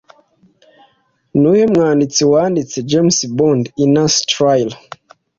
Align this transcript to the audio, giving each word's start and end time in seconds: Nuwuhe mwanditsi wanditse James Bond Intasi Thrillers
Nuwuhe 1.39 1.65
mwanditsi 1.73 2.21
wanditse 2.31 2.77
James 2.89 3.17
Bond 3.37 3.63
Intasi 3.85 4.19
Thrillers 4.29 4.77